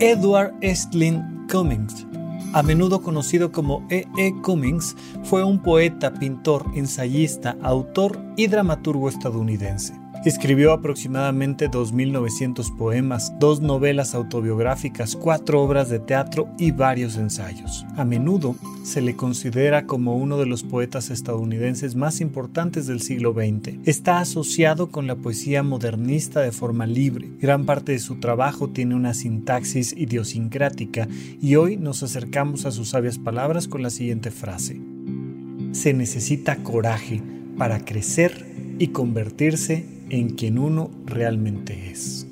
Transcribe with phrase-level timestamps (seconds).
[0.00, 2.04] Edward Estlin Cummings,
[2.52, 4.06] a menudo conocido como E.
[4.18, 4.32] E.
[4.42, 10.03] Cummings, fue un poeta, pintor, ensayista, autor y dramaturgo estadounidense.
[10.24, 17.84] Escribió aproximadamente 2.900 poemas, dos novelas autobiográficas, cuatro obras de teatro y varios ensayos.
[17.94, 23.34] A menudo se le considera como uno de los poetas estadounidenses más importantes del siglo
[23.34, 23.80] XX.
[23.84, 27.28] Está asociado con la poesía modernista de forma libre.
[27.38, 31.06] Gran parte de su trabajo tiene una sintaxis idiosincrática
[31.42, 34.80] y hoy nos acercamos a sus sabias palabras con la siguiente frase.
[35.72, 37.20] Se necesita coraje
[37.58, 38.46] para crecer
[38.78, 42.26] y convertirse en quien uno realmente es.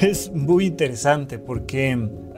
[0.00, 1.96] Es muy interesante porque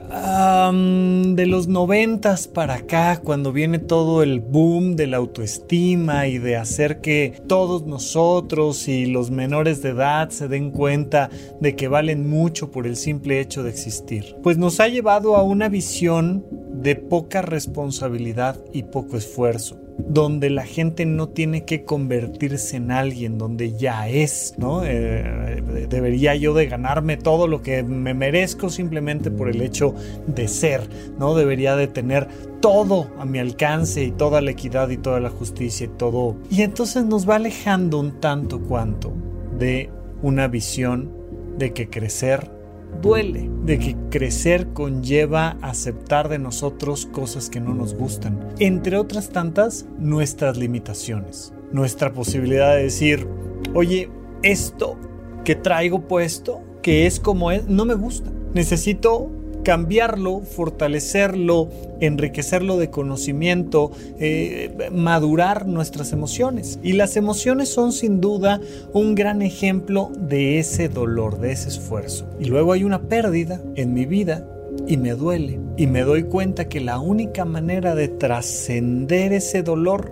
[0.09, 6.55] de los noventas para acá, cuando viene todo el boom de la autoestima y de
[6.55, 11.29] hacer que todos nosotros y los menores de edad se den cuenta
[11.59, 15.43] de que valen mucho por el simple hecho de existir, pues nos ha llevado a
[15.43, 22.77] una visión de poca responsabilidad y poco esfuerzo donde la gente no tiene que convertirse
[22.77, 24.83] en alguien, donde ya es, ¿no?
[24.85, 29.93] Eh, debería yo de ganarme todo lo que me merezco simplemente por el hecho
[30.27, 30.87] de ser,
[31.17, 31.35] ¿no?
[31.35, 32.27] Debería de tener
[32.61, 36.37] todo a mi alcance y toda la equidad y toda la justicia y todo.
[36.49, 39.13] Y entonces nos va alejando un tanto cuanto
[39.57, 39.89] de
[40.21, 41.11] una visión
[41.57, 42.58] de que crecer
[43.01, 49.29] duele, de que crecer conlleva aceptar de nosotros cosas que no nos gustan, entre otras
[49.29, 53.27] tantas nuestras limitaciones, nuestra posibilidad de decir,
[53.73, 54.09] oye,
[54.43, 54.97] esto
[55.43, 59.29] que traigo puesto, que es como es, no me gusta, necesito
[59.69, 61.69] cambiarlo, fortalecerlo,
[61.99, 66.79] enriquecerlo de conocimiento, eh, madurar nuestras emociones.
[66.81, 68.61] Y las emociones son sin duda
[68.93, 72.25] un gran ejemplo de ese dolor, de ese esfuerzo.
[72.39, 74.43] Y luego hay una pérdida en mi vida
[74.87, 75.59] y me duele.
[75.77, 80.11] Y me doy cuenta que la única manera de trascender ese dolor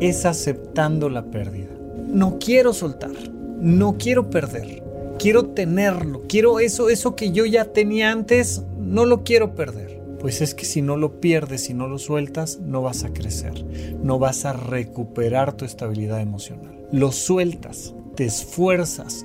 [0.00, 1.68] es aceptando la pérdida.
[2.08, 3.12] No quiero soltar,
[3.60, 4.80] no quiero perder
[5.20, 10.00] quiero tenerlo, quiero eso, eso que yo ya tenía antes, no lo quiero perder.
[10.18, 13.64] Pues es que si no lo pierdes, si no lo sueltas, no vas a crecer,
[14.02, 16.86] no vas a recuperar tu estabilidad emocional.
[16.92, 19.24] Lo sueltas, te esfuerzas,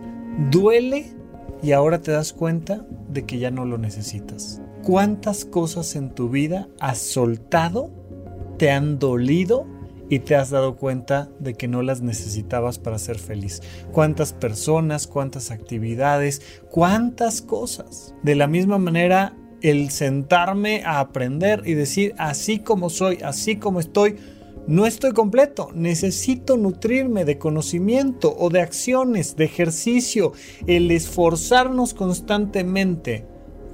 [0.52, 1.12] duele
[1.62, 4.62] y ahora te das cuenta de que ya no lo necesitas.
[4.84, 7.90] ¿Cuántas cosas en tu vida has soltado,
[8.58, 9.66] te han dolido
[10.10, 13.62] y te has dado cuenta de que no las necesitabas para ser feliz.
[13.92, 18.14] Cuántas personas, cuántas actividades, cuántas cosas.
[18.22, 23.80] De la misma manera, el sentarme a aprender y decir, así como soy, así como
[23.80, 24.18] estoy,
[24.68, 30.34] no estoy completo, necesito nutrirme de conocimiento o de acciones, de ejercicio,
[30.66, 33.26] el esforzarnos constantemente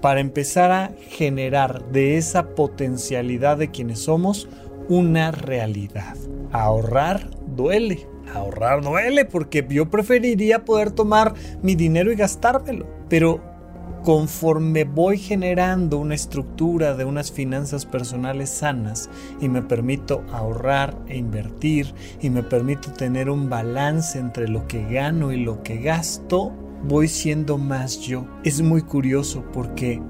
[0.01, 4.49] para empezar a generar de esa potencialidad de quienes somos
[4.89, 6.17] una realidad.
[6.51, 8.07] Ahorrar duele.
[8.33, 12.87] Ahorrar duele porque yo preferiría poder tomar mi dinero y gastármelo.
[13.09, 13.50] Pero
[14.03, 19.09] conforme voy generando una estructura de unas finanzas personales sanas
[19.39, 24.83] y me permito ahorrar e invertir y me permito tener un balance entre lo que
[24.89, 26.51] gano y lo que gasto,
[26.83, 28.25] voy siendo más yo.
[28.43, 30.01] Es muy curioso porque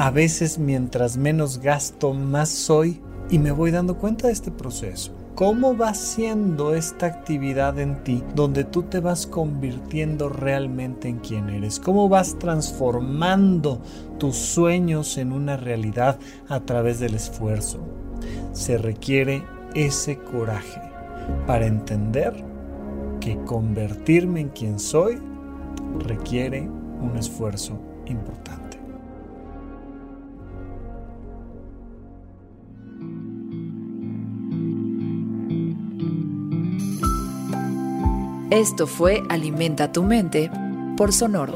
[0.00, 3.00] A veces mientras menos gasto, más soy
[3.30, 5.17] y me voy dando cuenta de este proceso.
[5.38, 11.48] ¿Cómo va siendo esta actividad en ti donde tú te vas convirtiendo realmente en quien
[11.48, 11.78] eres?
[11.78, 13.80] ¿Cómo vas transformando
[14.18, 16.18] tus sueños en una realidad
[16.48, 17.78] a través del esfuerzo?
[18.50, 19.44] Se requiere
[19.76, 20.82] ese coraje
[21.46, 22.34] para entender
[23.20, 25.22] que convertirme en quien soy
[26.00, 28.77] requiere un esfuerzo importante.
[38.50, 40.50] Esto fue Alimenta tu mente
[40.96, 41.52] por Sonoro.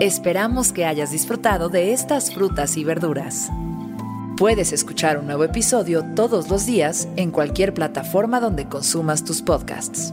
[0.00, 3.48] Esperamos que hayas disfrutado de estas frutas y verduras.
[4.36, 10.12] Puedes escuchar un nuevo episodio todos los días en cualquier plataforma donde consumas tus podcasts.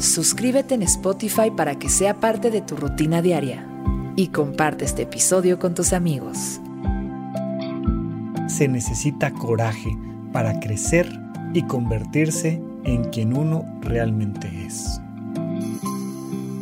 [0.00, 3.64] Suscríbete en Spotify para que sea parte de tu rutina diaria
[4.16, 6.60] y comparte este episodio con tus amigos.
[8.48, 9.96] Se necesita coraje
[10.32, 11.08] para crecer
[11.54, 15.00] y convertirse en quien uno realmente es.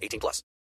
[0.00, 0.42] 18 plus.